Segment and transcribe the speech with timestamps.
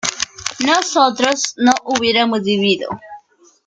[0.65, 2.89] nosotras no hubiésemos vivido